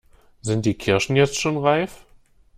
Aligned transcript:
Sind 0.41 0.65
die 0.65 0.73
Kirschen 0.73 1.15
jetzt 1.15 1.39
schon 1.39 1.57
reif? 1.59 2.07